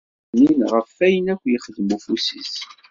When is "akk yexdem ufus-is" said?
1.33-2.53